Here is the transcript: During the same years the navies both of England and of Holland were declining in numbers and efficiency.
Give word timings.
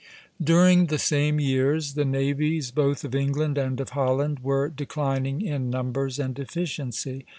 During 0.43 0.87
the 0.87 0.97
same 0.97 1.39
years 1.39 1.93
the 1.93 2.05
navies 2.05 2.71
both 2.71 3.03
of 3.05 3.13
England 3.13 3.55
and 3.59 3.79
of 3.79 3.89
Holland 3.89 4.39
were 4.39 4.67
declining 4.67 5.43
in 5.43 5.69
numbers 5.69 6.17
and 6.17 6.39
efficiency. 6.39 7.27